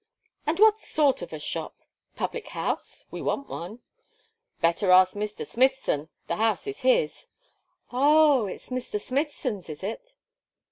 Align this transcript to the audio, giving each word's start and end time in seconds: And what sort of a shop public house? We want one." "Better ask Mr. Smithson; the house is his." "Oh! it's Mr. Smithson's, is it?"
And 0.47 0.59
what 0.59 0.79
sort 0.79 1.21
of 1.21 1.31
a 1.31 1.37
shop 1.37 1.75
public 2.15 2.47
house? 2.47 3.05
We 3.11 3.21
want 3.21 3.49
one." 3.49 3.81
"Better 4.59 4.89
ask 4.91 5.13
Mr. 5.13 5.45
Smithson; 5.45 6.09
the 6.25 6.37
house 6.37 6.65
is 6.65 6.79
his." 6.79 7.27
"Oh! 7.91 8.47
it's 8.47 8.71
Mr. 8.71 8.99
Smithson's, 8.99 9.69
is 9.69 9.83
it?" 9.83 10.15